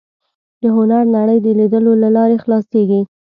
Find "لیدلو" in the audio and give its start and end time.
1.59-1.93